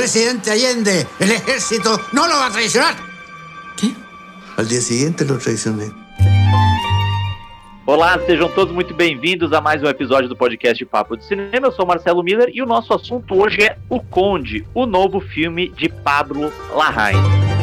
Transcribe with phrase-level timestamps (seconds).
[0.00, 2.96] presidente Allende, el ejército no lo va a traicionar.
[3.76, 3.92] ¿Qué?
[4.56, 5.92] Al día siguiente lo traicioné.
[7.84, 11.66] Olá, sejam todos muito bem-vindos a mais um episódio do podcast Papo de Cinema.
[11.66, 15.68] Eu sou Marcelo Miller e o nosso assunto hoje é O Conde, o novo filme
[15.68, 17.59] de Pablo Larraín.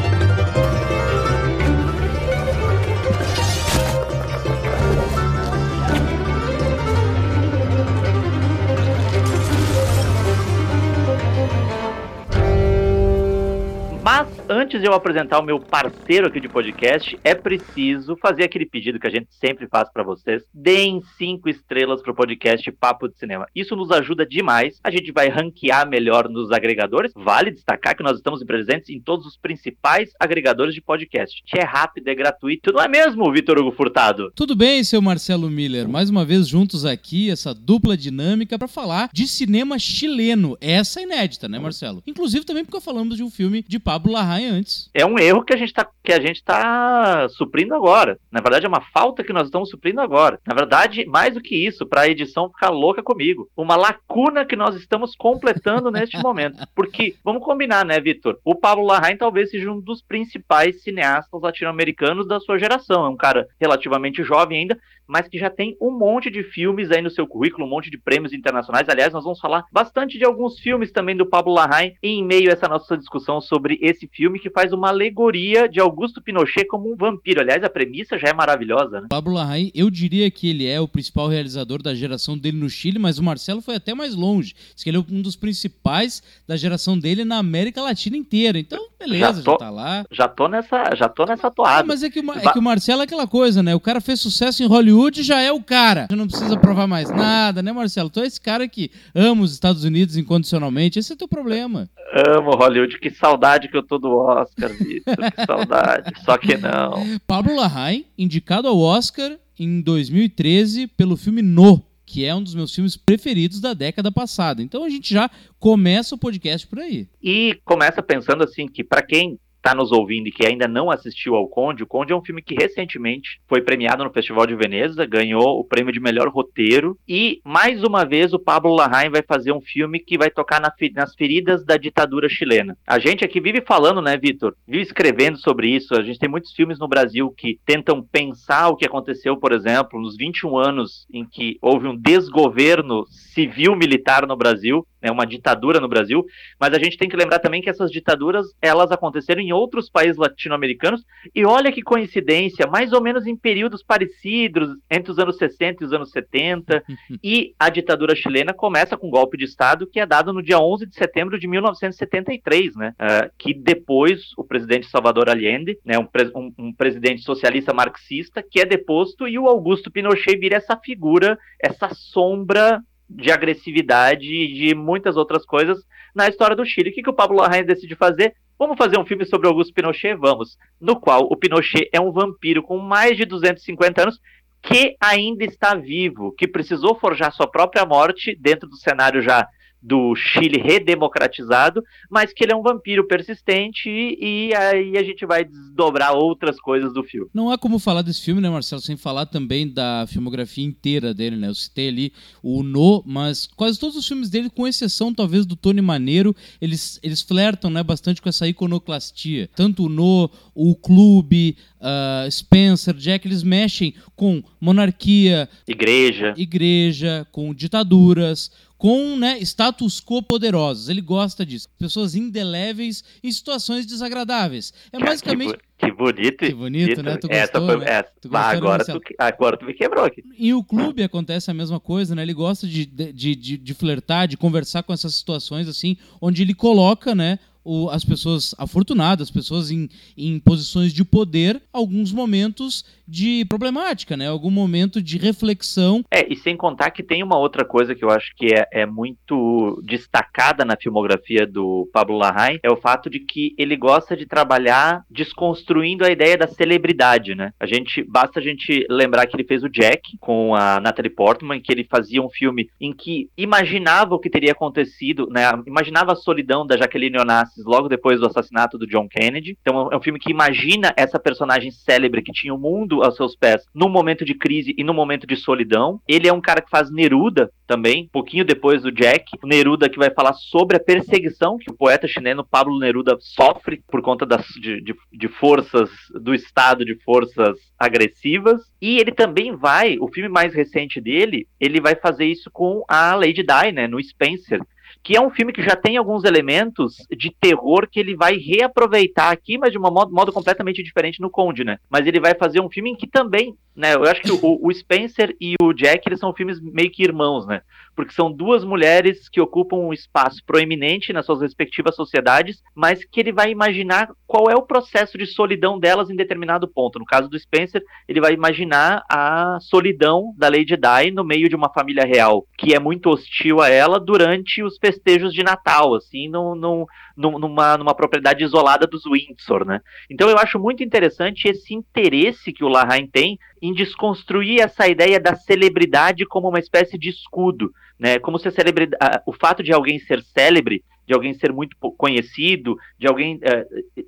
[14.50, 19.00] Antes de eu apresentar o meu parceiro aqui de podcast, é preciso fazer aquele pedido
[19.00, 20.44] que a gente sempre faz para vocês.
[20.54, 23.46] Deem cinco estrelas pro podcast Papo de Cinema.
[23.56, 24.80] Isso nos ajuda demais.
[24.84, 27.12] A gente vai ranquear melhor nos agregadores.
[27.16, 31.44] Vale destacar que nós estamos presentes em todos os principais agregadores de podcast.
[31.54, 32.72] É rápido, é gratuito.
[32.72, 34.32] Não é mesmo, Vitor Hugo Furtado?
[34.36, 35.88] Tudo bem, seu Marcelo Miller.
[35.88, 40.58] Mais uma vez juntos aqui, essa dupla dinâmica para falar de cinema chileno.
[40.62, 42.02] Essa é inédita, né, Marcelo?
[42.08, 44.90] Inclusive também porque falamos de um filme de Pablo Larraín antes.
[44.94, 48.18] É um erro que a gente tá, que a gente tá suprindo agora.
[48.32, 50.40] Na verdade, é uma falta que nós estamos suprindo agora.
[50.46, 53.50] Na verdade, mais do que isso, para a edição ficar louca comigo.
[53.56, 56.66] Uma lacuna que nós estamos completando neste momento.
[56.76, 58.38] Porque, vamos combinar, né, Vitor?
[58.44, 63.06] O Pablo Larraín talvez seja um dos principais cineastas latino-americanos da sua geração.
[63.06, 67.02] É um cara relativamente jovem ainda, mas que já tem um monte de filmes aí
[67.02, 68.90] no seu currículo, um monte de prêmios internacionais.
[68.90, 72.54] Aliás, nós vamos falar bastante de alguns filmes também do Pablo Larraín em meio a
[72.54, 76.96] essa nossa discussão sobre esse filme que faz uma alegoria de Augusto Pinochet como um
[76.96, 77.42] vampiro.
[77.42, 79.08] Aliás, a premissa já é maravilhosa, né?
[79.10, 83.00] Pablo Larraín, eu diria que ele é o principal realizador da geração dele no Chile,
[83.00, 84.54] mas o Marcelo foi até mais longe.
[84.74, 88.60] Diz que ele é um dos principais da geração dele na América Latina inteira.
[88.60, 90.06] Então, beleza, já, tô, já tá lá.
[90.12, 91.82] Já tô nessa, já tô nessa toada.
[91.82, 93.76] Ah, mas é que, o, é que o Marcelo é aquela coisa, né?
[93.76, 96.08] O cara fez sucesso em Hollywood já é o cara.
[96.10, 98.10] Já não precisa provar mais nada, né, Marcelo?
[98.10, 101.00] Tu é esse cara que ama os Estados Unidos incondicionalmente.
[101.00, 101.90] Esse é teu problema.
[102.28, 103.00] Amo Hollywood.
[103.00, 105.16] Que saudade que eu tô do Oscar, Vitor.
[105.16, 106.14] Que saudade.
[106.24, 107.20] Só que não.
[107.28, 112.74] Pablo Larraín, indicado ao Oscar em 2013 pelo filme No, que é um dos meus
[112.74, 114.64] filmes preferidos da década passada.
[114.64, 115.30] Então a gente já
[115.60, 117.06] começa o podcast por aí.
[117.22, 121.36] E começa pensando assim que para quem está nos ouvindo e que ainda não assistiu
[121.36, 125.06] ao Conde, o Conde é um filme que recentemente foi premiado no Festival de Veneza,
[125.06, 129.52] ganhou o prêmio de melhor roteiro e mais uma vez o Pablo Larraín vai fazer
[129.52, 132.78] um filme que vai tocar na, nas feridas da ditadura chilena.
[132.88, 134.56] A gente aqui vive falando, né, Vitor?
[134.66, 135.94] Vive escrevendo sobre isso.
[135.96, 140.00] A gente tem muitos filmes no Brasil que tentam pensar o que aconteceu, por exemplo,
[140.00, 145.88] nos 21 anos em que houve um desgoverno civil-militar no Brasil, né, uma ditadura no
[145.88, 146.26] Brasil,
[146.60, 150.18] mas a gente tem que lembrar também que essas ditaduras, elas aconteceram em outros países
[150.18, 151.04] latino-americanos,
[151.34, 155.88] e olha que coincidência, mais ou menos em períodos parecidos, entre os anos 60 e
[155.88, 156.84] os anos 70,
[157.24, 160.60] e a ditadura chilena começa com um golpe de Estado que é dado no dia
[160.60, 166.08] 11 de setembro de 1973, né, uh, que depois o presidente Salvador Allende, né, um,
[166.36, 171.38] um, um presidente socialista marxista, que é deposto, e o Augusto Pinochet vira essa figura,
[171.62, 175.78] essa sombra de agressividade e de muitas outras coisas
[176.14, 176.90] na história do Chile.
[176.90, 178.36] O que, que o Pablo Larraín decide fazer?
[178.60, 180.16] Vamos fazer um filme sobre Augusto Pinochet?
[180.16, 180.58] Vamos.
[180.82, 184.20] No qual o Pinochet é um vampiro com mais de 250 anos
[184.62, 189.48] que ainda está vivo, que precisou forjar sua própria morte dentro do cenário já
[189.82, 195.26] do Chile redemocratizado, mas que ele é um vampiro persistente e, e aí a gente
[195.26, 197.30] vai desdobrar outras coisas do filme.
[197.34, 201.36] Não há como falar desse filme, né, Marcelo, sem falar também da filmografia inteira dele,
[201.36, 201.48] né?
[201.48, 205.56] Eu citei ali o No, mas quase todos os filmes dele, com exceção talvez do
[205.56, 209.50] Tony Maneiro, eles, eles flertam né, bastante com essa iconoclastia.
[209.56, 217.54] Tanto o No, o Clube, uh, Spencer, Jack, eles mexem com monarquia, igreja, igreja, com
[217.54, 220.90] ditaduras, com né, status quo poderosos.
[220.90, 221.68] Ele gosta disso.
[221.80, 224.74] Pessoas indeléveis em situações desagradáveis.
[224.92, 225.58] É basicamente.
[225.78, 226.38] Que, bonito.
[226.38, 227.18] Que bonito, né?
[227.18, 227.86] Tu gostou, essa foi, né?
[227.88, 228.12] Essa.
[228.22, 230.24] Tu gostou, agora, tu, agora tu me quebrou aqui.
[230.38, 232.22] E o clube acontece a mesma coisa, né?
[232.22, 236.54] Ele gosta de, de, de, de flertar, de conversar com essas situações, assim, onde ele
[236.54, 237.40] coloca, né?
[237.68, 244.16] O, as pessoas afortunadas, as pessoas em, em posições de poder, alguns momentos de problemática,
[244.16, 244.28] né?
[244.28, 246.04] Algum momento de reflexão.
[246.10, 248.86] É, e sem contar que tem uma outra coisa que eu acho que é, é
[248.86, 254.26] muito destacada na filmografia do Pablo Larraín, é o fato de que ele gosta de
[254.26, 257.52] trabalhar desconstruindo a ideia da celebridade, né?
[257.60, 261.60] A gente, basta a gente lembrar que ele fez o Jack com a Natalie Portman,
[261.60, 265.44] que ele fazia um filme em que imaginava o que teria acontecido, né?
[265.66, 269.58] Imaginava a solidão da Jaqueline Onassi Nazis logo depois do assassinato do John Kennedy.
[269.62, 273.36] Então é um filme que imagina essa personagem célebre que tinha o mundo aos seus
[273.36, 276.00] pés num momento de crise e num momento de solidão.
[276.08, 279.26] Ele é um cara que faz Neruda também, um pouquinho depois do Jack.
[279.44, 284.02] Neruda que vai falar sobre a perseguição que o poeta chileno Pablo Neruda sofre por
[284.02, 288.62] conta das, de, de, de forças do Estado, de forças agressivas.
[288.82, 293.16] E ele também vai, o filme mais recente dele, ele vai fazer isso com a
[293.16, 294.60] Lady Di, né, no Spencer
[295.04, 299.32] que é um filme que já tem alguns elementos de terror que ele vai reaproveitar
[299.32, 301.78] aqui, mas de um modo, modo completamente diferente no Conde, né?
[301.90, 303.96] Mas ele vai fazer um filme em que também, né?
[303.96, 307.46] Eu acho que o, o Spencer e o Jack, eles são filmes meio que irmãos,
[307.46, 307.62] né?
[307.98, 313.20] Porque são duas mulheres que ocupam um espaço proeminente nas suas respectivas sociedades, mas que
[313.20, 317.00] ele vai imaginar qual é o processo de solidão delas em determinado ponto.
[317.00, 321.56] No caso do Spencer, ele vai imaginar a solidão da Lady Di no meio de
[321.56, 326.30] uma família real, que é muito hostil a ela durante os festejos de Natal, assim,
[326.30, 329.82] numa, numa propriedade isolada dos Windsor, né?
[330.08, 335.20] Então eu acho muito interessante esse interesse que o Larraín tem em desconstruir essa ideia
[335.20, 338.20] da celebridade como uma espécie de escudo, né?
[338.20, 342.76] Como se a celebridade, o fato de alguém ser célebre, de alguém ser muito conhecido,
[343.00, 343.66] de alguém é,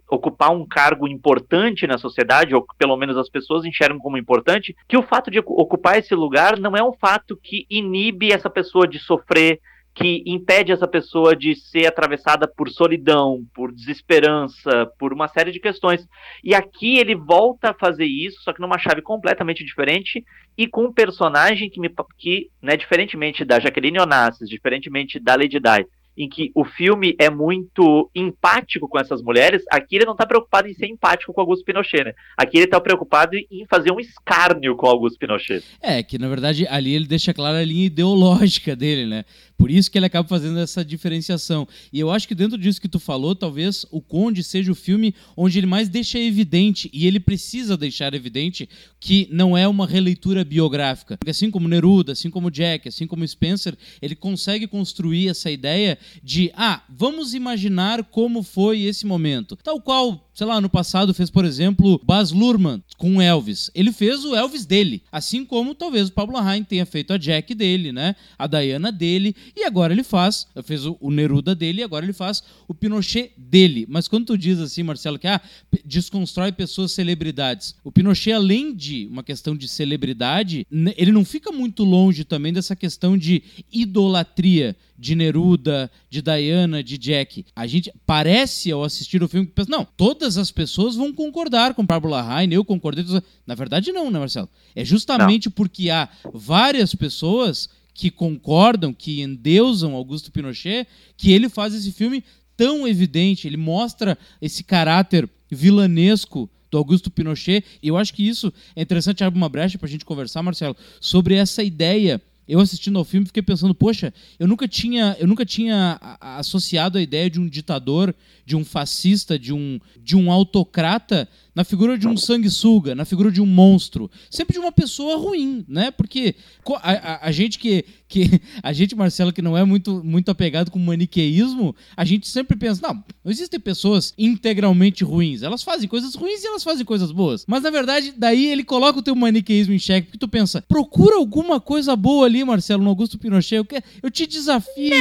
[0.10, 4.98] ocupar um cargo importante na sociedade, ou pelo menos as pessoas enxergam como importante, que
[4.98, 9.00] o fato de ocupar esse lugar não é um fato que inibe essa pessoa de
[9.00, 9.60] sofrer,
[9.94, 15.60] que impede essa pessoa de ser atravessada por solidão, por desesperança, por uma série de
[15.60, 16.08] questões.
[16.44, 20.24] E aqui ele volta a fazer isso, só que numa chave completamente diferente
[20.58, 25.60] e com um personagem que, me, que né, diferentemente da Jaqueline Onassis, diferentemente da Lady
[25.60, 25.86] Di,
[26.20, 30.68] em que o filme é muito empático com essas mulheres, aqui ele não está preocupado
[30.68, 32.14] em ser empático com Augusto Pinochet, né?
[32.36, 35.64] Aqui ele está preocupado em fazer um escárnio com Augusto Pinochet.
[35.82, 39.24] É, que na verdade ali ele deixa clara a linha ideológica dele, né?
[39.60, 41.68] Por isso que ele acaba fazendo essa diferenciação.
[41.92, 45.14] E eu acho que dentro disso que tu falou, talvez o Conde seja o filme
[45.36, 48.70] onde ele mais deixa evidente, e ele precisa deixar evidente,
[49.02, 51.18] que não é uma releitura biográfica.
[51.18, 56.00] Porque assim como Neruda, assim como Jack, assim como Spencer, ele consegue construir essa ideia
[56.24, 59.58] de, ah, vamos imaginar como foi esse momento.
[59.58, 63.70] Tal qual sei lá, no passado fez, por exemplo, Baz Luhrmann com Elvis.
[63.76, 67.54] Ele fez o Elvis dele, assim como talvez o Pablo Larraín tenha feito a Jack
[67.54, 68.16] dele, né?
[68.38, 72.42] A Diana dele, e agora ele faz, fez o, Neruda dele, e agora ele faz
[72.70, 73.86] o Pinochet dele.
[73.90, 75.42] Mas quando tu diz assim, Marcelo, que ah,
[75.84, 80.66] desconstrói pessoas celebridades, o Pinochet, além de uma questão de celebridade,
[80.96, 86.98] ele não fica muito longe também dessa questão de idolatria de Neruda, de Diana, de
[86.98, 87.46] Jack.
[87.56, 91.74] A gente parece ao assistir o filme que pensa, não, todas as pessoas vão concordar
[91.74, 93.06] com Pablo Larraín, eu concordei.
[93.48, 94.50] Na verdade não, né, Marcelo?
[94.76, 95.54] É justamente não.
[95.54, 102.24] porque há várias pessoas que concordam, que endeusam Augusto Pinochet, que ele faz esse filme
[102.58, 107.64] tão evidente, ele mostra esse caráter vilanesco do Augusto Pinochet.
[107.82, 110.76] E eu acho que isso é interessante abrir uma brecha para a gente conversar, Marcelo,
[111.00, 115.46] sobre essa ideia eu assistindo ao filme fiquei pensando, poxa, eu nunca tinha, eu nunca
[115.46, 118.14] tinha associado a ideia de um ditador,
[118.44, 123.30] de um fascista, de um, de um autocrata na figura de um sanguessuga, na figura
[123.30, 125.92] de um monstro, sempre de uma pessoa ruim, né?
[125.92, 126.34] Porque
[126.82, 130.72] a, a, a, gente que, que a gente Marcelo que não é muito muito apegado
[130.72, 135.90] com o maniqueísmo, a gente sempre pensa, não, não existem pessoas integralmente ruins, elas fazem
[135.90, 137.44] coisas ruins e elas fazem coisas boas.
[137.46, 141.18] Mas na verdade, daí ele coloca o teu maniqueísmo em xeque, porque tu pensa, procura
[141.18, 144.96] alguma coisa boa ali, Marcelo, no Augusto Pinochet, eu, quero, eu te desafio.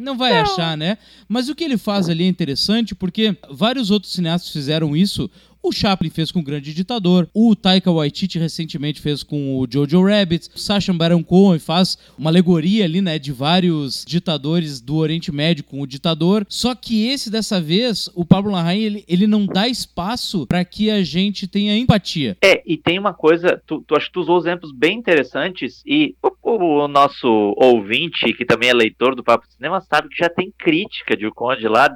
[0.00, 0.40] Não vai não.
[0.40, 0.96] achar, né?
[1.28, 5.30] Mas o que ele faz ali é interessante porque vários outros cineastas fizeram isso.
[5.62, 10.02] O Chaplin fez com o Grande Ditador, o Taika Waititi recentemente fez com o Jojo
[10.02, 15.30] Rabbit, o Sacha Baron Cohen faz uma alegoria ali, né, de vários ditadores do Oriente
[15.30, 16.46] Médio com o ditador.
[16.48, 20.90] Só que esse dessa vez, o Pablo Larraín, ele, ele não dá espaço para que
[20.90, 22.38] a gente tenha empatia.
[22.42, 26.14] É, e tem uma coisa, tu, tu acho que tu usou exemplos bem interessantes e
[26.42, 30.50] o, o nosso ouvinte, que também é leitor do Papo Cinema, sabe que já tem
[30.58, 31.88] crítica de O Conde lá,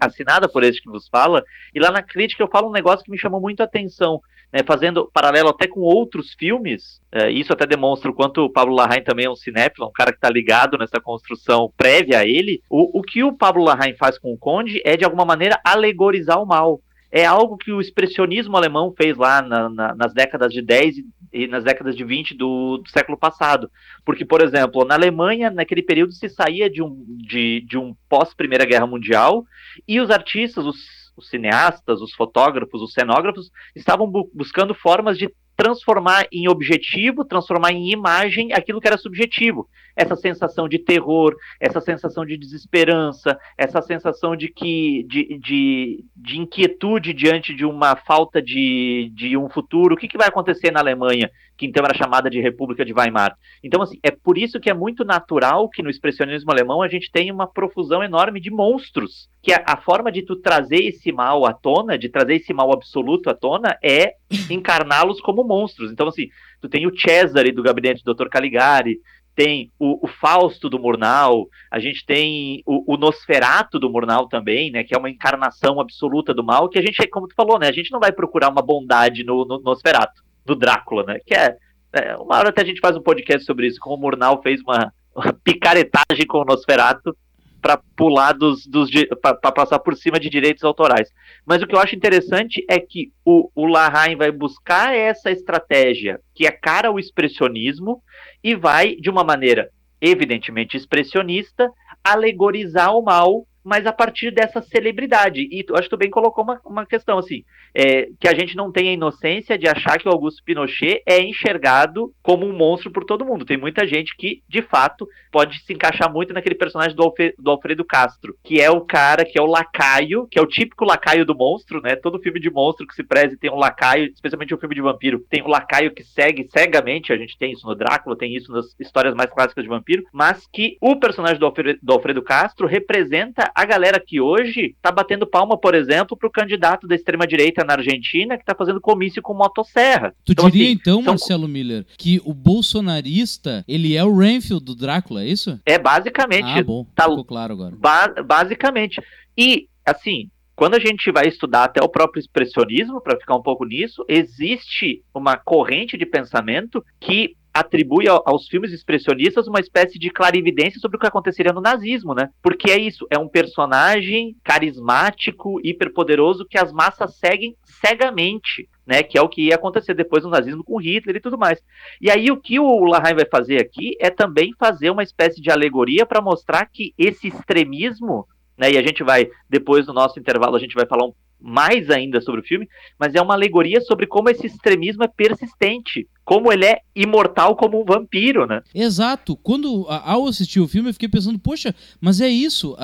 [0.00, 3.04] assinada por este que vos fala, e lá na crítica eu falo um negócio negócio
[3.04, 4.20] que me chamou muito a atenção,
[4.52, 8.74] né, fazendo paralelo até com outros filmes, é, isso até demonstra o quanto o Pablo
[8.74, 12.62] Larraín também é um cinéfilo, um cara que está ligado nessa construção prévia a ele.
[12.70, 16.40] O, o que o Pablo Larraín faz com o Conde é, de alguma maneira, alegorizar
[16.42, 16.80] o mal.
[17.10, 20.96] É algo que o expressionismo alemão fez lá na, na, nas décadas de 10
[21.32, 23.70] e nas décadas de 20 do, do, século passado.
[24.04, 28.64] Porque, por exemplo, na Alemanha, naquele período, se saía de um, de, de um pós-Primeira
[28.64, 29.46] Guerra Mundial
[29.86, 35.30] e os artistas, os os cineastas, os fotógrafos, os cenógrafos estavam bu buscando formas de
[35.56, 39.66] transformar em objetivo, transformar em imagem aquilo que era subjetivo.
[39.96, 46.38] essa sensação de terror, essa sensação de desesperança, essa sensação de que de, de, de
[46.38, 49.94] inquietude diante de uma falta de, de um futuro.
[49.94, 53.36] O que, que vai acontecer na Alemanha, que então era chamada de República de Weimar?
[53.62, 57.10] Então, assim, é por isso que é muito natural que no expressionismo alemão a gente
[57.10, 61.46] tenha uma profusão enorme de monstros, que a, a forma de tu trazer esse mal
[61.46, 64.14] à tona, de trazer esse mal absoluto à tona, é
[64.50, 65.90] encarná-los como monstros.
[65.90, 66.28] Então, assim,
[66.60, 68.28] tu tem o Cesare do gabinete do Dr.
[68.28, 68.98] Caligari,
[69.36, 74.70] tem o, o, Fausto do Murnau, a gente tem o, o, Nosferato do Murnau também,
[74.70, 77.68] né, que é uma encarnação absoluta do mal, que a gente, como tu falou, né,
[77.68, 81.56] a gente não vai procurar uma bondade no, no Nosferato, do Drácula, né, que é,
[81.92, 84.60] é, uma hora até a gente faz um podcast sobre isso, como o Murnau fez
[84.62, 87.16] uma, uma picaretagem com o Nosferato,
[87.60, 88.88] para pular dos, dos
[89.20, 91.10] para passar por cima de direitos autorais.
[91.44, 96.20] Mas o que eu acho interessante é que o, o Larrain vai buscar essa estratégia
[96.32, 98.00] que é cara ao expressionismo
[98.44, 99.68] e vai, de uma maneira
[100.00, 101.68] evidentemente expressionista,
[102.04, 105.40] alegorizar o mal mas a partir dessa celebridade.
[105.50, 107.42] E acho que tu bem colocou uma, uma questão assim,
[107.74, 111.20] é, que a gente não tem a inocência de achar que o Augusto Pinochet é
[111.20, 113.44] enxergado como um monstro por todo mundo.
[113.44, 117.50] Tem muita gente que, de fato, pode se encaixar muito naquele personagem do, Alfe, do
[117.50, 121.26] Alfredo Castro, que é o cara que é o lacaio, que é o típico lacaio
[121.26, 121.96] do monstro, né?
[121.96, 124.80] Todo filme de monstro que se preze tem um lacaio, especialmente o um filme de
[124.80, 128.52] vampiro, tem um lacaio que segue cegamente, a gente tem isso no Drácula, tem isso
[128.52, 132.66] nas histórias mais clássicas de vampiro, mas que o personagem do Alfredo, do Alfredo Castro
[132.66, 137.72] representa a galera que hoje tá batendo palma, por exemplo, pro candidato da extrema-direita na
[137.72, 140.14] Argentina que tá fazendo comício com motosserra.
[140.26, 141.12] Tu então, diria assim, então, são...
[141.14, 145.58] Marcelo Miller, que o bolsonarista, ele é o Renfield do Drácula, é isso?
[145.64, 146.50] É, basicamente.
[146.50, 146.86] Ah, bom.
[146.94, 147.04] Tá...
[147.04, 147.74] Ficou claro agora.
[147.74, 149.00] Ba basicamente.
[149.38, 153.64] E, assim, quando a gente vai estudar até o próprio expressionismo, para ficar um pouco
[153.64, 160.78] nisso, existe uma corrente de pensamento que atribui aos filmes expressionistas uma espécie de clarividência
[160.78, 162.28] sobre o que aconteceria no nazismo, né?
[162.42, 168.68] Porque é isso, é um personagem carismático, hiperpoderoso que as massas seguem cegamente.
[168.88, 171.60] Né, que é o que ia acontecer depois no nazismo com Hitler e tudo mais.
[172.00, 175.50] E aí o que o Lahai vai fazer aqui é também fazer uma espécie de
[175.50, 180.54] alegoria para mostrar que esse extremismo, né, e a gente vai depois no nosso intervalo
[180.54, 184.06] a gente vai falar um mais ainda sobre o filme, mas é uma alegoria sobre
[184.06, 188.60] como esse extremismo é persistente, como ele é imortal como um vampiro, né?
[188.74, 189.36] Exato.
[189.36, 192.76] Quando ao assistir o filme eu fiquei pensando, poxa, mas é isso.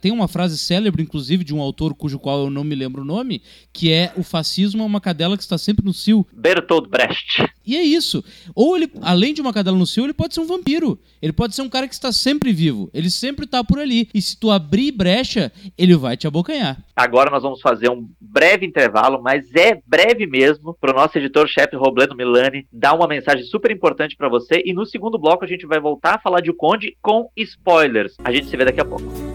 [0.00, 3.04] tem uma frase célebre, inclusive, de um autor cujo qual eu não me lembro o
[3.04, 3.42] nome,
[3.72, 6.26] que é o fascismo é uma cadela que está sempre no cio.
[6.32, 7.44] Bertolt Brecht.
[7.66, 8.22] E é isso.
[8.54, 10.98] Ou ele, além de uma cadela no cio, ele pode ser um vampiro.
[11.22, 12.90] Ele pode ser um cara que está sempre vivo.
[12.92, 14.10] Ele sempre está por ali.
[14.12, 16.82] E se tu abrir brecha, ele vai te abocanhar.
[16.94, 21.76] Agora nós vamos fazer um breve intervalo, mas é breve mesmo, para o nosso editor-chefe
[21.76, 24.62] Robledo Milani dar uma mensagem super importante para você.
[24.64, 28.16] E no segundo bloco a gente vai voltar a falar de O Conde com spoilers.
[28.22, 29.30] A gente se vê daqui a pouco.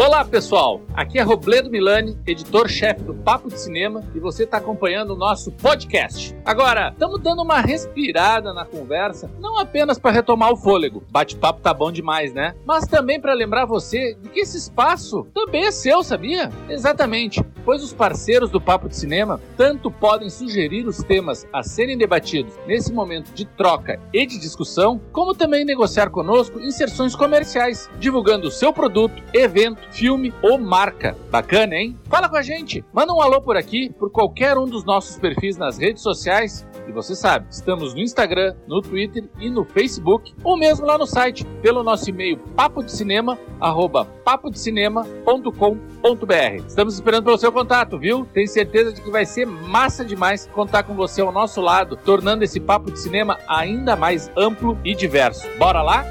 [0.00, 5.10] Olá pessoal, aqui é Robledo Milani, editor-chefe do Papo de Cinema, e você está acompanhando
[5.10, 6.36] o nosso podcast.
[6.44, 11.74] Agora, estamos dando uma respirada na conversa, não apenas para retomar o fôlego, bate-papo tá
[11.74, 12.54] bom demais, né?
[12.64, 16.48] Mas também para lembrar você de que esse espaço também é seu, sabia?
[16.68, 21.98] Exatamente, pois os parceiros do Papo de Cinema tanto podem sugerir os temas a serem
[21.98, 28.48] debatidos nesse momento de troca e de discussão, como também negociar conosco inserções comerciais, divulgando
[28.48, 31.14] o seu produto, evento filme ou marca.
[31.30, 31.94] Bacana, hein?
[32.04, 35.58] Fala com a gente, manda um alô por aqui, por qualquer um dos nossos perfis
[35.58, 36.66] nas redes sociais.
[36.88, 41.06] E você sabe, estamos no Instagram, no Twitter e no Facebook, ou mesmo lá no
[41.06, 46.64] site, pelo nosso e-mail papodecinema, arroba papodecinema.com.br.
[46.66, 48.26] Estamos esperando pelo seu contato, viu?
[48.32, 52.42] Tenho certeza de que vai ser massa demais contar com você ao nosso lado, tornando
[52.42, 55.46] esse papo de cinema ainda mais amplo e diverso.
[55.58, 56.06] Bora lá?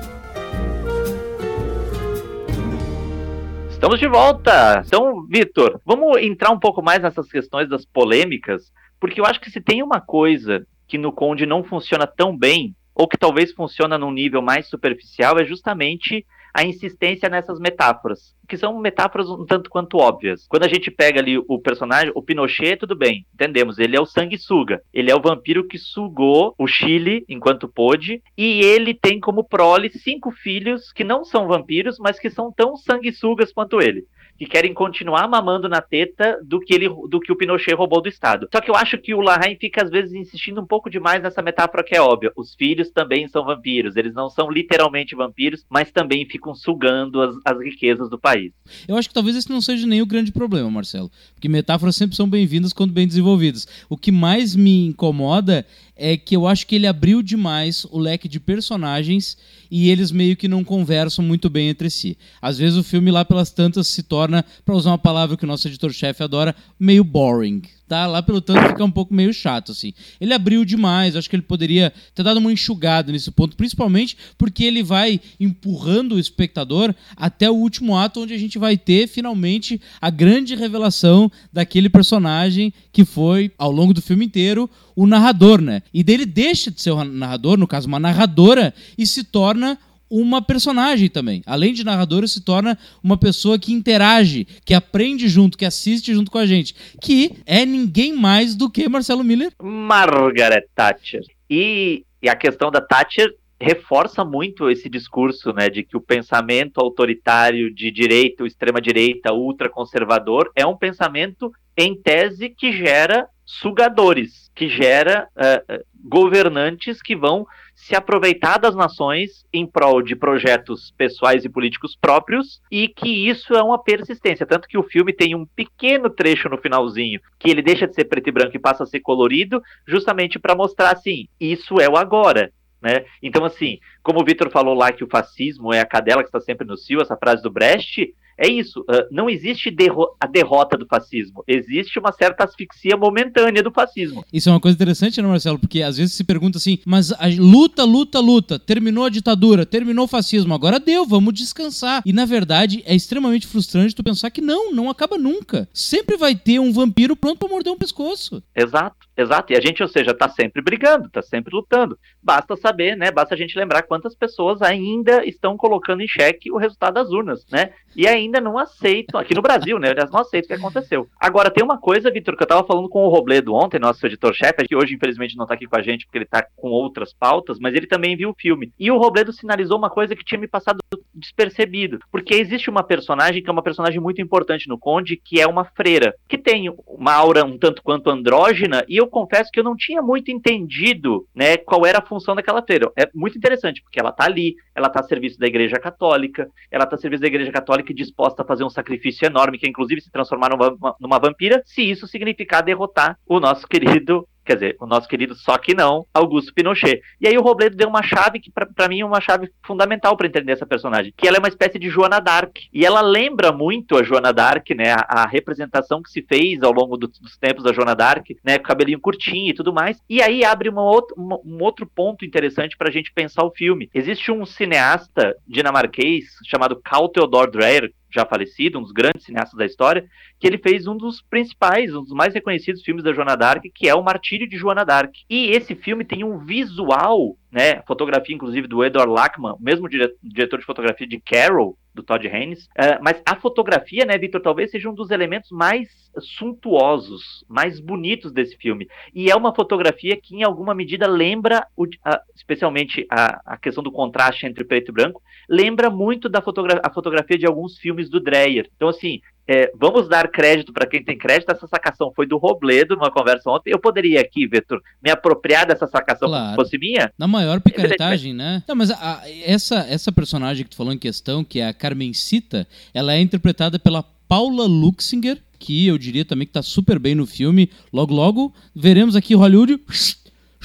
[3.72, 4.84] Estamos de volta!
[4.86, 9.51] Então, Vitor, vamos entrar um pouco mais nessas questões das polêmicas, porque eu acho que
[9.51, 13.97] se tem uma coisa que no Conde não funciona tão bem, ou que talvez funciona
[13.97, 19.69] num nível mais superficial, é justamente a insistência nessas metáforas, que são metáforas um tanto
[19.69, 20.47] quanto óbvias.
[20.47, 24.07] Quando a gente pega ali o personagem, o Pinochet, tudo bem, entendemos, ele é o
[24.07, 29.43] sanguessuga, ele é o vampiro que sugou o Chile enquanto pôde, e ele tem como
[29.43, 34.07] prole cinco filhos que não são vampiros, mas que são tão sanguessugas quanto ele
[34.38, 38.10] que querem continuar mamando na teta do que, ele, do que o Pinochet roubou do
[38.10, 38.48] Estado.
[38.53, 41.41] Só que eu acho que o Larraín fica, às vezes, insistindo um pouco demais nessa
[41.41, 42.32] metáfora que é óbvia.
[42.36, 43.96] Os filhos também são vampiros.
[43.96, 48.53] Eles não são literalmente vampiros, mas também ficam sugando as, as riquezas do país.
[48.88, 51.10] Eu acho que talvez esse não seja nem o grande problema, Marcelo.
[51.34, 53.67] Porque metáforas sempre são bem-vindas quando bem desenvolvidas.
[53.89, 55.65] O que mais me incomoda
[55.97, 59.37] é que eu acho que ele abriu demais o leque de personagens
[59.69, 62.17] e eles meio que não conversam muito bem entre si.
[62.41, 65.47] Às vezes o filme lá pelas tantas se torna, para usar uma palavra que o
[65.47, 67.61] nosso editor-chefe adora, meio boring.
[67.88, 68.06] Tá?
[68.06, 69.94] Lá pelo tanto fica um pouco meio chato, assim.
[70.20, 74.65] Ele abriu demais, acho que ele poderia ter dado uma enxugada nesse ponto, principalmente porque
[74.65, 79.79] ele vai empurrando o espectador até o último ato, onde a gente vai ter finalmente
[80.01, 85.82] a grande revelação daquele personagem que foi, ao longo do filme inteiro, o narrador, né?
[85.94, 89.77] E dele deixa de ser o narrador, no caso, uma narradora, e se torna
[90.09, 91.41] uma personagem também.
[91.45, 96.31] Além de narradora, se torna uma pessoa que interage, que aprende junto, que assiste junto
[96.31, 96.75] com a gente.
[97.01, 99.51] Que é ninguém mais do que Marcelo Miller.
[99.61, 101.23] Margaret Thatcher.
[101.49, 106.79] E, e a questão da Thatcher reforça muito esse discurso, né, de que o pensamento
[106.79, 115.29] autoritário de direita, extrema-direita, ultraconservador, é um pensamento em tese que gera sugadores, que gera
[115.38, 121.96] uh, governantes que vão se aproveitar das nações em prol de projetos pessoais e políticos
[121.96, 124.46] próprios e que isso é uma persistência.
[124.46, 128.05] Tanto que o filme tem um pequeno trecho no finalzinho que ele deixa de ser
[128.05, 131.96] preto e branco e passa a ser colorido, justamente para mostrar assim: isso é o
[131.96, 132.51] agora.
[132.81, 133.05] Né?
[133.22, 136.39] Então, assim, como o Vitor falou lá que o fascismo é a cadela que está
[136.39, 138.86] sempre no cio, essa frase do Brecht, é isso.
[139.12, 141.44] Não existe derro a derrota do fascismo.
[141.48, 144.24] Existe uma certa asfixia momentânea do fascismo.
[144.32, 145.58] Isso é uma coisa interessante, né, Marcelo?
[145.58, 148.60] Porque às vezes se pergunta assim, mas a luta, luta, luta.
[148.60, 150.53] Terminou a ditadura, terminou o fascismo.
[150.53, 152.01] Agora deu, vamos descansar.
[152.06, 155.67] E na verdade é extremamente frustrante tu pensar que não, não acaba nunca.
[155.74, 158.44] Sempre vai ter um vampiro pronto para morder um pescoço.
[158.56, 159.53] Exato, exato.
[159.53, 161.98] E a gente, ou seja, tá sempre brigando, tá sempre lutando.
[162.22, 163.12] Basta saber, né?
[163.12, 167.46] Basta a gente lembrar quantas pessoas ainda estão colocando em xeque o resultado das urnas,
[167.51, 167.72] né?
[167.96, 169.91] E ainda ainda não aceitam, aqui no Brasil, né?
[169.91, 171.07] Eles não aceitam o que aconteceu.
[171.19, 174.67] Agora, tem uma coisa, Vitor, que eu tava falando com o Robledo ontem, nosso editor-chefe,
[174.67, 177.57] que hoje, infelizmente, não tá aqui com a gente porque ele tá com outras pautas,
[177.60, 178.72] mas ele também viu o filme.
[178.79, 180.79] E o Robledo sinalizou uma coisa que tinha me passado
[181.13, 182.00] despercebido.
[182.12, 185.65] Porque existe uma personagem que é uma personagem muito importante no Conde, que é uma
[185.65, 189.75] freira, que tem uma aura um tanto quanto andrógena, e eu confesso que eu não
[189.75, 192.91] tinha muito entendido, né, qual era a função daquela freira.
[192.96, 196.86] É muito interessante, porque ela tá ali, ela tá a serviço da Igreja Católica, ela
[196.86, 199.69] tá a serviço da Igreja Católica e disposta a fazer um sacrifício enorme, que é
[199.69, 204.77] inclusive se transformar numa, numa vampira, se isso significar derrotar o nosso querido quer dizer,
[204.80, 207.01] o nosso querido só que não, Augusto Pinochet.
[207.19, 210.27] E aí o Robledo deu uma chave que para mim é uma chave fundamental para
[210.27, 212.69] entender essa personagem, que ela é uma espécie de Joana d'Arc.
[212.73, 216.71] E ela lembra muito a Joana d'Arc, né, a, a, representação que se fez ao
[216.71, 220.01] longo do, dos tempos da Joana d'Arc, né, com cabelinho curtinho e tudo mais.
[220.10, 223.51] E aí abre uma outra, uma, um outro ponto interessante para a gente pensar o
[223.51, 223.89] filme.
[223.93, 229.65] Existe um cineasta dinamarquês chamado Carl Theodor Dreyer, já falecido, um dos grandes cineastas da
[229.65, 230.08] história,
[230.39, 233.88] que ele fez um dos principais, um dos mais reconhecidos filmes da Joana d'Arc, que
[233.88, 235.13] é O Martírio de Joana d'Arc.
[235.30, 240.65] E esse filme tem um visual, né, fotografia inclusive do Edward Lachman, mesmo diretor de
[240.65, 244.93] fotografia de Carol, do Todd Haynes, uh, mas a fotografia, né, Victor, talvez seja um
[244.93, 248.88] dos elementos mais suntuosos, mais bonitos desse filme.
[249.13, 251.88] E é uma fotografia que, em alguma medida, lembra, o,
[252.36, 256.91] especialmente a, a, questão do contraste entre preto e branco, lembra muito da fotogra a
[256.91, 258.69] fotografia de alguns filmes do Dreyer.
[258.75, 261.51] Então, assim, é, vamos dar crédito para quem tem crédito.
[261.51, 263.71] Essa sacação foi do Robledo numa conversa ontem.
[263.71, 266.49] Eu poderia aqui, Vitor, me apropriar dessa sacação claro.
[266.49, 267.12] se fosse minha?
[267.17, 268.62] Na maior picaretagem, né?
[268.67, 272.67] Não, mas a, essa, essa personagem que tu falou em questão, que é a Carmencita,
[272.93, 277.25] ela é interpretada pela Paula Luxinger, que eu diria também que está super bem no
[277.25, 277.71] filme.
[277.91, 279.79] Logo, logo veremos aqui Hollywood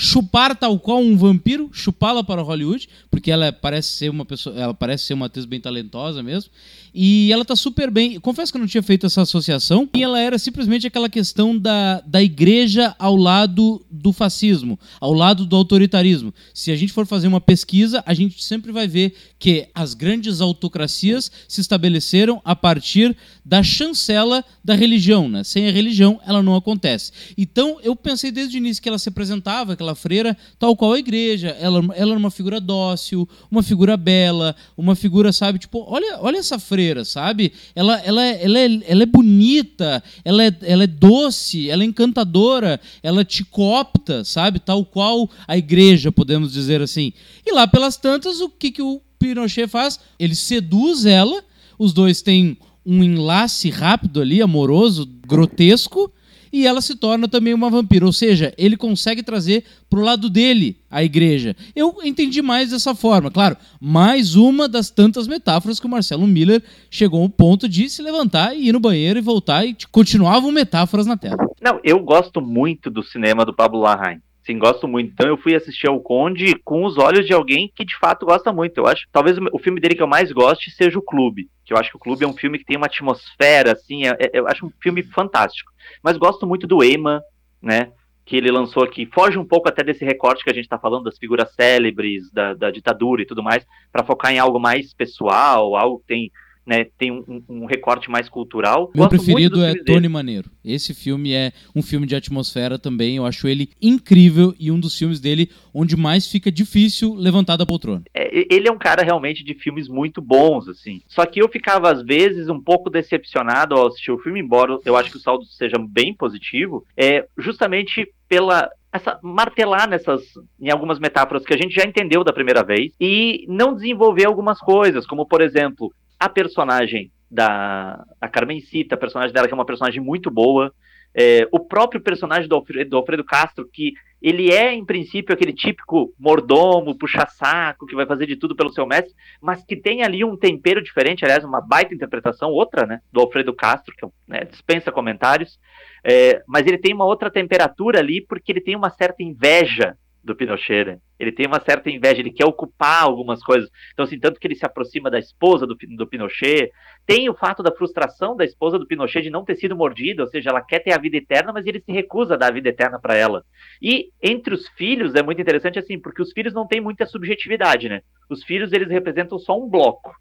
[0.03, 4.75] chupar tal qual um vampiro, chupá-la para Hollywood, porque ela parece ser uma pessoa, ela
[4.75, 6.51] parece ser uma atriz bem talentosa mesmo.
[6.93, 8.19] E ela tá super bem.
[8.19, 9.89] Confesso que eu não tinha feito essa associação.
[9.95, 15.47] E ela era simplesmente aquela questão da, da igreja ao lado do fascismo, ao lado
[15.47, 16.35] do autoritarismo.
[16.53, 20.41] Se a gente for fazer uma pesquisa, a gente sempre vai ver que as grandes
[20.41, 25.29] autocracias se estabeleceram a partir da chancela da religião.
[25.29, 25.45] Né?
[25.45, 27.13] Sem a religião, ela não acontece.
[27.37, 30.99] Então, eu pensei desde o início que ela se apresentava, aquela freira, tal qual a
[30.99, 31.57] igreja.
[31.61, 36.39] Ela, ela era uma figura dócil, uma figura bela, uma figura, sabe, tipo, olha, olha
[36.39, 37.53] essa freira sabe?
[37.75, 41.87] Ela, ela, é, ela, é, ela é bonita, ela é, ela é doce, ela é
[41.87, 44.59] encantadora, ela te coopta, sabe?
[44.59, 47.13] Tal qual a igreja, podemos dizer assim.
[47.45, 50.01] E lá pelas tantas, o que, que o Pinochet faz?
[50.19, 51.45] Ele seduz ela,
[51.79, 56.13] os dois têm um enlace rápido ali, amoroso, grotesco,
[56.53, 58.05] e ela se torna também uma vampira.
[58.05, 61.57] Ou seja, ele consegue trazer pro lado dele a igreja.
[61.75, 63.31] Eu entendi mais dessa forma.
[63.31, 68.03] Claro, mais uma das tantas metáforas que o Marcelo Miller chegou ao ponto de se
[68.03, 71.39] levantar e ir no banheiro e voltar e continuavam metáforas na tela.
[71.63, 74.21] Não, eu gosto muito do cinema do Pablo Larraín.
[74.45, 75.13] Sim, gosto muito.
[75.13, 78.53] Então eu fui assistir ao Conde com os olhos de alguém que de fato gosta
[78.53, 78.79] muito.
[78.79, 81.77] Eu acho, talvez o filme dele que eu mais goste seja o Clube, que eu
[81.77, 84.49] acho que o Clube é um filme que tem uma atmosfera assim, é, é, eu
[84.49, 85.71] acho um filme fantástico.
[86.03, 87.23] Mas gosto muito do Ema,
[87.61, 87.93] né?
[88.25, 91.05] Que ele lançou aqui, foge um pouco até desse recorte que a gente está falando
[91.05, 95.77] das figuras célebres, da, da ditadura e tudo mais, para focar em algo mais pessoal,
[95.77, 96.33] algo que tem
[96.67, 98.91] né, tem um, um, recorte mais cultural.
[98.95, 100.51] Meu Gosto preferido é Tony Maneiro.
[100.65, 104.97] Esse filme é um filme de atmosfera também, eu acho ele incrível e um dos
[104.97, 108.03] filmes dele onde mais fica difícil levantar da poltrona.
[108.15, 111.03] É, ele é um cara realmente de filmes muito bons, assim.
[111.09, 114.97] Só que eu ficava, às vezes, um pouco decepcionado ao assistir o filme, embora eu
[114.97, 120.23] acho que o saldo seja bem positivo, é justamente pela essa martelar nessas
[120.61, 124.59] em algumas metáforas que a gente já entendeu da primeira vez e não desenvolver algumas
[124.59, 125.91] coisas, como por exemplo,
[126.25, 130.73] a personagem da a Carmencita, a personagem dela que é uma personagem muito boa,
[131.15, 135.53] é, o próprio personagem do Alfredo, do Alfredo, Castro, que ele é, em princípio, aquele
[135.53, 140.25] típico mordomo, puxa-saco, que vai fazer de tudo pelo seu mestre, mas que tem ali
[140.25, 144.93] um tempero diferente, aliás, uma baita interpretação, outra, né, do Alfredo Castro, que né, dispensa
[144.93, 145.59] comentários,
[146.05, 150.37] é, mas ele tem uma outra temperatura ali, porque ele tem uma certa inveja do
[150.37, 150.99] Pinochet, né?
[151.19, 153.69] Ele tem uma certa inveja, ele quer ocupar algumas coisas.
[153.93, 156.71] Então, assim, tanto que ele se aproxima da esposa do, do Pinochet.
[157.07, 160.29] Tem o fato da frustração da esposa do Pinochet de não ter sido mordida, ou
[160.29, 162.69] seja, ela quer ter a vida eterna, mas ele se recusa a dar a vida
[162.69, 163.45] eterna para ela.
[163.81, 167.89] E entre os filhos é muito interessante, assim, porque os filhos não têm muita subjetividade,
[167.89, 168.03] né?
[168.31, 170.13] Os filhos, eles representam só um bloco.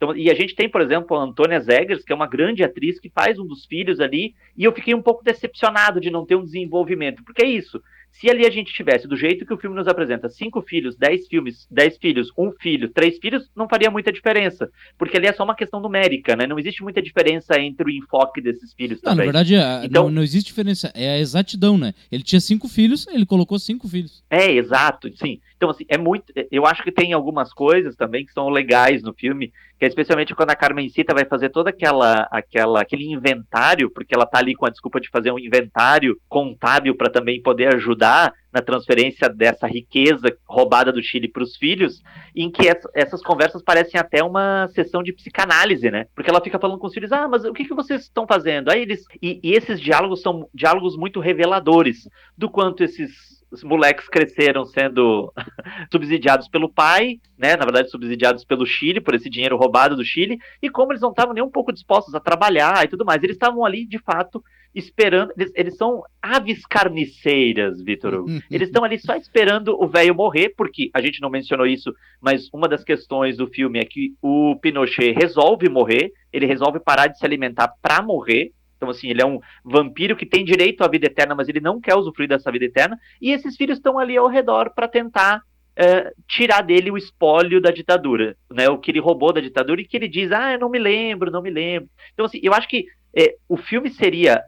[0.00, 2.98] Então, e a gente tem, por exemplo, a Antônia Zegers, que é uma grande atriz
[2.98, 6.36] que faz um dos filhos ali, e eu fiquei um pouco decepcionado de não ter
[6.36, 7.82] um desenvolvimento, porque é isso.
[8.12, 11.26] Se ali a gente tivesse do jeito que o filme nos apresenta, cinco filhos, dez
[11.26, 14.70] filmes, dez filhos, um filho, três filhos, não faria muita diferença.
[14.98, 16.46] Porque ali é só uma questão numérica, né?
[16.46, 19.26] Não existe muita diferença entre o enfoque desses filhos não, também.
[19.26, 20.90] Na verdade, então, não, não, existe diferença.
[20.94, 21.94] É a exatidão, né?
[22.10, 24.22] Ele tinha cinco filhos, ele colocou cinco filhos.
[24.28, 25.40] É, exato, sim.
[25.60, 26.32] Então, assim, é muito.
[26.50, 30.34] Eu acho que tem algumas coisas também que são legais no filme, que é especialmente
[30.34, 34.64] quando a Carmencita vai fazer toda aquela, aquela aquele inventário, porque ela tá ali com
[34.64, 40.34] a desculpa de fazer um inventário contábil para também poder ajudar na transferência dessa riqueza
[40.48, 42.02] roubada do Chile para os filhos,
[42.34, 46.06] em que essa, essas conversas parecem até uma sessão de psicanálise, né?
[46.14, 48.70] Porque ela fica falando com os filhos, ah, mas o que, que vocês estão fazendo?
[48.70, 54.08] Aí eles e, e esses diálogos são diálogos muito reveladores do quanto esses os moleques
[54.08, 55.32] cresceram sendo
[55.90, 57.56] subsidiados pelo pai, né?
[57.56, 61.10] Na verdade, subsidiados pelo Chile, por esse dinheiro roubado do Chile, e como eles não
[61.10, 63.22] estavam nem um pouco dispostos a trabalhar e tudo mais.
[63.22, 64.42] Eles estavam ali, de fato,
[64.74, 65.32] esperando.
[65.36, 68.24] Eles, eles são aves carniceiras, Vitor.
[68.50, 72.48] eles estão ali só esperando o velho morrer, porque a gente não mencionou isso, mas
[72.52, 77.18] uma das questões do filme é que o Pinochet resolve morrer, ele resolve parar de
[77.18, 78.52] se alimentar para morrer.
[78.80, 81.78] Então, assim, ele é um vampiro que tem direito à vida eterna, mas ele não
[81.78, 82.98] quer usufruir dessa vida eterna.
[83.20, 85.42] E esses filhos estão ali ao redor para tentar
[85.76, 88.70] é, tirar dele o espólio da ditadura, né?
[88.70, 91.30] O que ele roubou da ditadura e que ele diz, ah, eu não me lembro,
[91.30, 91.90] não me lembro.
[92.14, 94.42] Então, assim, eu acho que é, o filme seria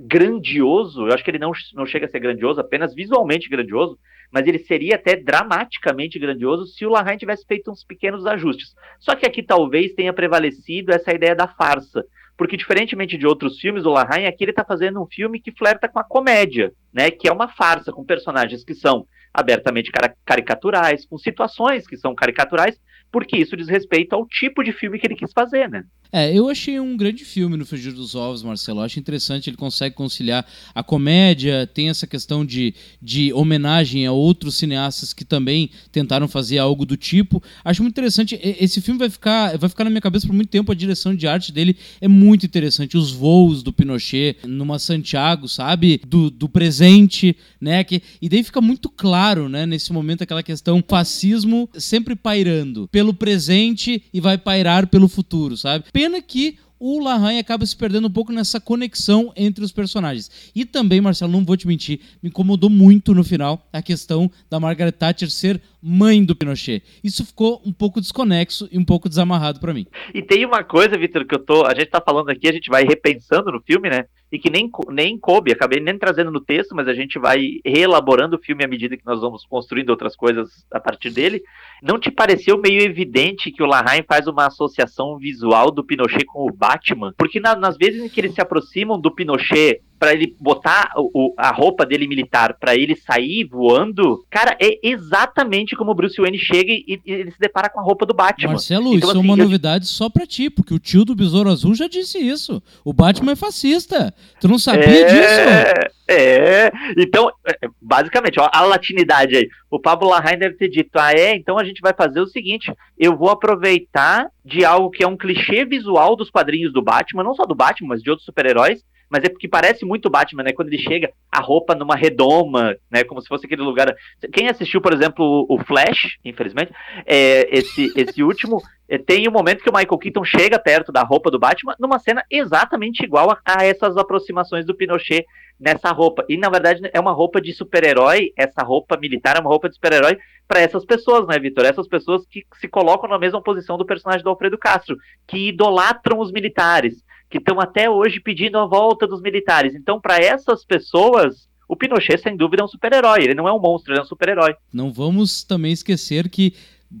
[0.00, 3.98] grandioso, eu acho que ele não, não chega a ser grandioso, apenas visualmente grandioso,
[4.32, 8.74] mas ele seria até dramaticamente grandioso se o Larraín tivesse feito uns pequenos ajustes.
[8.98, 12.04] Só que aqui talvez tenha prevalecido essa ideia da farsa,
[12.36, 15.88] porque diferentemente de outros filmes do Larraín, aqui ele está fazendo um filme que flerta
[15.88, 19.90] com a comédia, né, que é uma farsa, com personagens que são abertamente
[20.24, 25.06] caricaturais, com situações que são caricaturais, porque isso diz respeito ao tipo de filme que
[25.06, 25.84] ele quis fazer, né?
[26.16, 28.78] É, eu achei um grande filme no Fugir dos Ovos, Marcelo.
[28.78, 32.72] Eu acho interessante, ele consegue conciliar a comédia, tem essa questão de,
[33.02, 37.42] de homenagem a outros cineastas que também tentaram fazer algo do tipo.
[37.64, 38.38] Acho muito interessante.
[38.40, 40.70] Esse filme vai ficar, vai ficar na minha cabeça por muito tempo.
[40.70, 42.96] A direção de arte dele é muito interessante.
[42.96, 46.00] Os voos do Pinochet numa Santiago, sabe?
[46.06, 47.82] Do, do presente, né?
[47.82, 49.66] Que, e daí fica muito claro, né?
[49.66, 55.86] Nesse momento, aquela questão fascismo sempre pairando pelo presente e vai pairar pelo futuro, sabe?
[56.04, 60.30] Pena que o Larrain acaba se perdendo um pouco nessa conexão entre os personagens.
[60.54, 64.60] E também, Marcelo, não vou te mentir, me incomodou muito no final a questão da
[64.60, 66.82] Margaret Thatcher ser mãe do Pinochet.
[67.04, 69.86] Isso ficou um pouco desconexo e um pouco desamarrado para mim.
[70.14, 72.70] E tem uma coisa, Vitor, que eu tô, a gente tá falando aqui, a gente
[72.70, 74.06] vai repensando no filme, né?
[74.32, 78.36] E que nem, nem coube, acabei nem trazendo no texto, mas a gente vai reelaborando
[78.36, 81.42] o filme à medida que nós vamos construindo outras coisas a partir dele.
[81.82, 86.48] Não te pareceu meio evidente que o Larraín faz uma associação visual do Pinochet com
[86.48, 87.12] o Batman?
[87.16, 91.32] Porque na, nas vezes em que eles se aproximam do Pinochet para ele botar o,
[91.34, 96.38] a roupa dele militar para ele sair voando, cara, é exatamente como o Bruce Wayne
[96.38, 98.50] chega e, e ele se depara com a roupa do Batman.
[98.50, 99.44] Marcelo, então, isso assim, é uma eu...
[99.44, 102.62] novidade só pra ti, porque o tio do Besouro Azul já disse isso.
[102.84, 104.12] O Batman é fascista.
[104.42, 105.04] Tu não sabia é...
[105.06, 105.94] disso?
[106.06, 109.48] É, então, é, basicamente, ó, a latinidade aí.
[109.70, 112.70] O Pablo Larraín deve ter dito: ah, é, então a gente vai fazer o seguinte:
[112.98, 117.34] eu vou aproveitar de algo que é um clichê visual dos quadrinhos do Batman, não
[117.34, 118.84] só do Batman, mas de outros super-heróis,
[119.14, 120.52] mas é porque parece muito Batman, né?
[120.52, 123.04] Quando ele chega, a roupa numa redoma, né?
[123.04, 123.94] Como se fosse aquele lugar.
[124.32, 126.72] Quem assistiu, por exemplo, o Flash, infelizmente,
[127.06, 131.04] é, esse, esse último, é, tem um momento que o Michael Keaton chega perto da
[131.04, 135.24] roupa do Batman, numa cena exatamente igual a, a essas aproximações do Pinochet
[135.60, 136.24] nessa roupa.
[136.28, 139.76] E na verdade é uma roupa de super-herói, essa roupa militar é uma roupa de
[139.76, 141.64] super-herói para essas pessoas, né, Vitor?
[141.64, 146.18] Essas pessoas que se colocam na mesma posição do personagem do Alfredo Castro, que idolatram
[146.18, 149.74] os militares, que estão até hoje pedindo a volta dos militares.
[149.74, 153.24] Então, para essas pessoas, o Pinochet, sem dúvida, é um super-herói.
[153.24, 154.54] Ele não é um monstro, ele é um super-herói.
[154.72, 156.54] Não vamos também esquecer que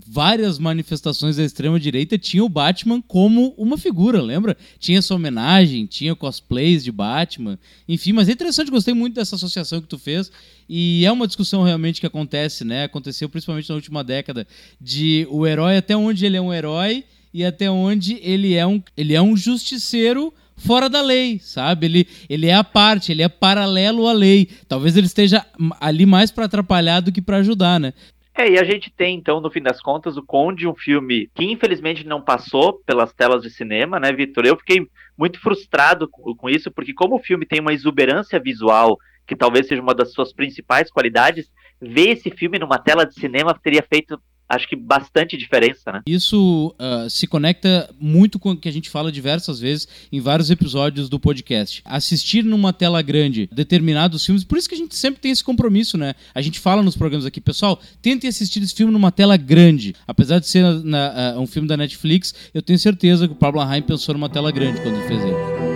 [0.06, 4.56] várias manifestações da extrema-direita tinham o Batman como uma figura, lembra?
[4.78, 7.58] Tinha essa homenagem, tinha cosplays de Batman,
[7.88, 10.32] enfim, mas é interessante, gostei muito dessa associação que tu fez,
[10.68, 12.84] e é uma discussão realmente que acontece, né?
[12.84, 14.46] Aconteceu principalmente na última década,
[14.80, 17.04] de o herói até onde ele é um herói
[17.34, 21.86] e até onde ele é um, ele é um justiceiro fora da lei, sabe?
[21.86, 24.48] Ele, ele é a parte, ele é paralelo à lei.
[24.68, 25.44] Talvez ele esteja
[25.80, 27.92] ali mais para atrapalhar do que para ajudar, né?
[28.36, 31.44] É, e a gente tem, então, no fim das contas, o Conde, um filme que
[31.44, 34.44] infelizmente não passou pelas telas de cinema, né, Vitor?
[34.44, 38.96] Eu fiquei muito frustrado com, com isso, porque como o filme tem uma exuberância visual,
[39.26, 41.48] que talvez seja uma das suas principais qualidades,
[41.80, 44.20] ver esse filme numa tela de cinema teria feito
[44.54, 46.02] acho que bastante diferença, né?
[46.06, 50.50] Isso uh, se conecta muito com o que a gente fala diversas vezes em vários
[50.50, 51.82] episódios do podcast.
[51.84, 55.96] Assistir numa tela grande determinados filmes, por isso que a gente sempre tem esse compromisso,
[55.96, 56.14] né?
[56.34, 59.94] A gente fala nos programas aqui, pessoal, tentem assistir esse filme numa tela grande.
[60.06, 63.36] Apesar de ser na, na, uh, um filme da Netflix, eu tenho certeza que o
[63.36, 65.73] Pablo Haim pensou numa tela grande quando fez ele.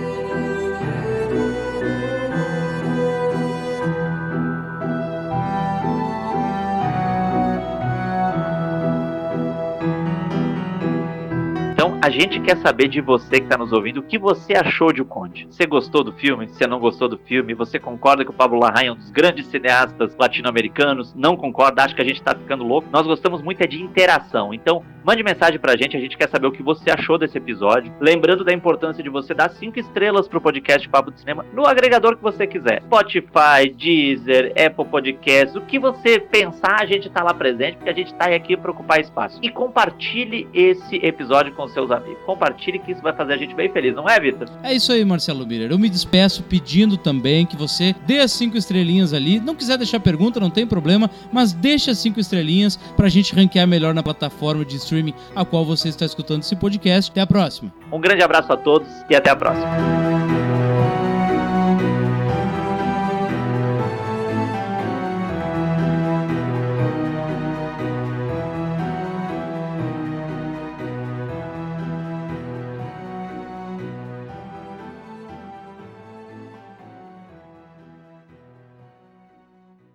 [12.01, 15.01] A gente quer saber de você que está nos ouvindo o que você achou de
[15.01, 15.47] O Conde.
[15.49, 16.49] Você gostou do filme?
[16.49, 17.53] Você não gostou do filme?
[17.53, 21.15] Você concorda que o Pablo Larraín é um dos grandes cineastas latino-americanos?
[21.15, 21.81] Não concorda?
[21.81, 22.89] Acha que a gente está ficando louco?
[22.91, 24.53] Nós gostamos muito é de interação.
[24.53, 27.93] Então, mande mensagem pra gente, a gente quer saber o que você achou desse episódio.
[28.01, 32.17] Lembrando da importância de você dar cinco estrelas pro podcast Papo de Cinema no agregador
[32.17, 32.81] que você quiser.
[32.81, 37.95] Spotify, Deezer, Apple Podcasts, o que você pensar, a gente está lá presente, porque a
[37.95, 39.39] gente está aqui para ocupar espaço.
[39.41, 42.21] E compartilhe esse episódio com seus seus amigos.
[42.25, 44.47] Compartilhe que isso vai fazer a gente bem feliz, não é, Vitor?
[44.63, 45.71] É isso aí, Marcelo Miller.
[45.71, 49.39] Eu me despeço pedindo também que você dê as cinco estrelinhas ali.
[49.39, 53.67] Não quiser deixar pergunta, não tem problema, mas deixe as cinco estrelinhas pra gente ranquear
[53.67, 57.11] melhor na plataforma de streaming a qual você está escutando esse podcast.
[57.11, 57.73] Até a próxima.
[57.91, 60.48] Um grande abraço a todos e até a próxima.